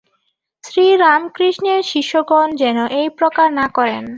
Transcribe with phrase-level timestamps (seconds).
[0.63, 4.03] শ্রীরামকৃষ্ণের শিষ্যগণ যেন এই প্রকার না করেন।